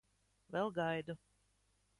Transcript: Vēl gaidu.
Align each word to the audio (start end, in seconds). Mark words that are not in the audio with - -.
Vēl 0.55 0.73
gaidu. 0.79 1.19